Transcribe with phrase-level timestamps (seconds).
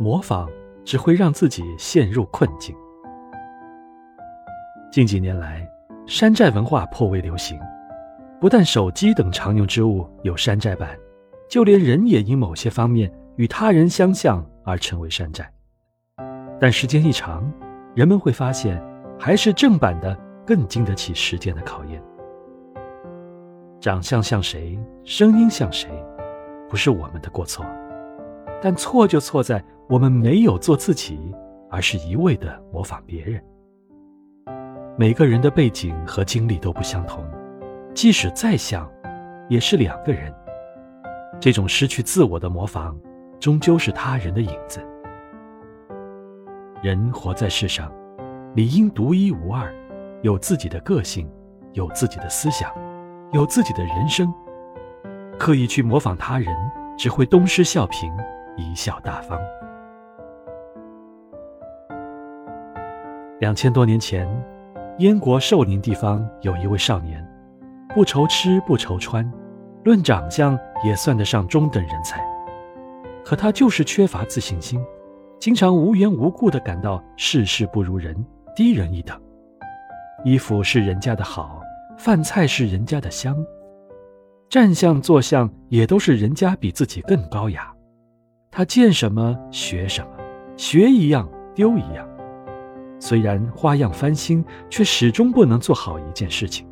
[0.00, 0.48] 模仿
[0.82, 2.74] 只会让自己陷入困境。
[4.90, 5.68] 近几年来，
[6.06, 7.60] 山寨文化颇为流行，
[8.40, 10.98] 不但手机等常用之物有山寨版，
[11.50, 15.52] 就连人也因某些方面与他人相像而成为山寨。
[16.58, 17.52] 但时间一长，
[17.94, 18.82] 人们会发现，
[19.18, 22.02] 还是正版的更经得起时间的考验。
[23.82, 25.90] 长相像谁，声音像谁，
[26.70, 27.66] 不是我们的过错，
[28.62, 31.18] 但错就错在我们没有做自己，
[31.68, 33.42] 而是一味的模仿别人。
[34.96, 37.28] 每个人的背景和经历都不相同，
[37.92, 38.88] 即使再像，
[39.48, 40.32] 也是两个人。
[41.40, 42.94] 这种失去自我的模仿，
[43.40, 44.80] 终究是他人的影子。
[46.84, 47.92] 人活在世上，
[48.54, 49.74] 理应独一无二，
[50.22, 51.28] 有自己的个性，
[51.72, 52.70] 有自己的思想，
[53.32, 54.32] 有自己的人生。
[55.36, 56.54] 刻意去模仿他人，
[56.96, 58.08] 只会东施效颦，
[58.56, 59.36] 贻笑大方。
[63.40, 64.28] 两千多年前。
[64.98, 67.26] 燕国寿陵地方有一位少年，
[67.94, 69.28] 不愁吃不愁穿，
[69.82, 72.22] 论长相也算得上中等人才。
[73.24, 74.78] 可他就是缺乏自信心，
[75.38, 78.14] 经常无缘无故地感到世事不如人，
[78.54, 79.18] 低人一等。
[80.22, 81.62] 衣服是人家的好，
[81.96, 83.34] 饭菜是人家的香，
[84.50, 87.72] 站相坐相也都是人家比自己更高雅。
[88.50, 90.10] 他见什么学什么，
[90.58, 92.06] 学一样丢一样。
[93.00, 96.68] 虽然花样翻新，却始终不能做好一件事情，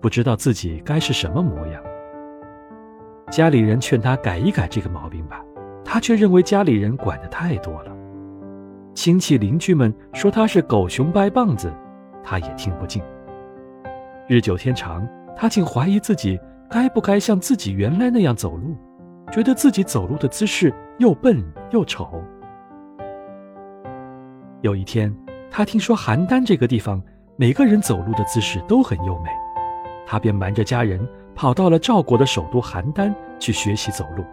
[0.00, 1.82] 不知道自己该是什么模样。
[3.30, 5.44] 家里人劝他改一改这个毛病吧，
[5.84, 7.92] 他却认为家里人管得太多了。
[8.94, 11.70] 亲戚邻居们说他是狗熊掰棒子，
[12.24, 13.02] 他也听不进。
[14.26, 18.74] 日久天长，他竟怀疑自己该不该像自己原来那样走路，
[19.30, 22.24] 觉得自己走路的姿势又笨又丑。
[24.62, 25.14] 有一天。
[25.54, 27.00] 他听说邯郸这个地方，
[27.36, 29.28] 每个人走路的姿势都很优美，
[30.06, 34.24] 他便瞒着家人跑到了赵国的首都邯郸去学习走路。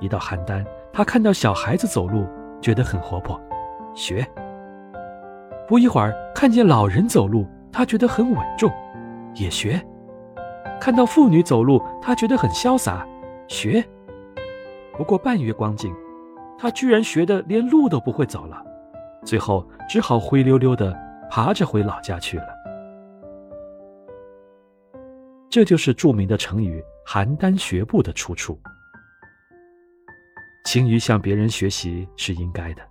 [0.00, 0.62] 一到邯郸，
[0.92, 2.26] 他看到小孩子走路，
[2.60, 3.40] 觉得很活泼，
[3.94, 4.26] 学。
[5.66, 8.70] 不一会儿，看见老人走路，他觉得很稳重，
[9.34, 9.80] 也学。
[10.78, 13.06] 看到妇女走路，他觉得很潇洒，
[13.48, 13.82] 学。
[14.98, 15.90] 不过半月光景，
[16.58, 18.62] 他居然学得连路都不会走了。
[19.24, 20.96] 最后只好灰溜溜的
[21.30, 22.46] 爬着回老家去了。
[25.50, 28.58] 这就是著名的成语“邯郸学步”的出处。
[30.64, 32.82] 勤于向别人学习是应该的，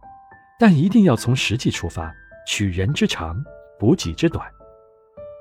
[0.60, 2.14] 但一定要从实际出发，
[2.48, 3.44] 取人之长，
[3.78, 4.48] 补己之短。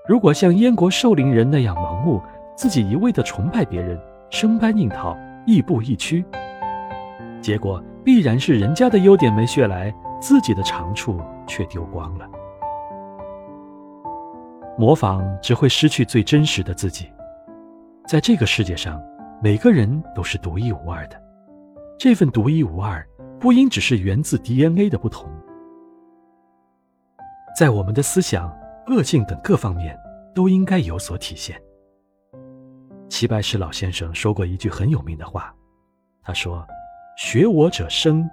[0.09, 2.21] 如果像燕国寿陵人那样盲目，
[2.57, 5.17] 自己一味的崇拜别人，生搬硬套，
[5.47, 6.25] 亦步亦趋，
[7.41, 9.95] 结果必然是人家的优点没学来。
[10.23, 12.31] 自己的长处却丢光了，
[14.79, 17.13] 模仿只会失去最真实的自己。
[18.07, 19.03] 在这个世界上，
[19.43, 21.21] 每个人都是独一无二的，
[21.99, 23.05] 这份独一无二
[23.41, 25.29] 不应只是源自 DNA 的不同，
[27.59, 28.57] 在我们的思想、
[28.87, 29.99] 个性等各方面
[30.33, 31.61] 都应该有所体现。
[33.09, 35.53] 齐白石老先生说过一句很有名的话，
[36.23, 36.65] 他说
[37.19, 38.25] ：“学我者生，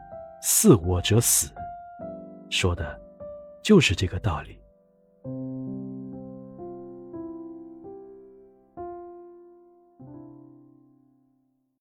[0.44, 1.52] 似我者死。”
[2.50, 3.00] 说的，
[3.62, 4.59] 就是这个道理。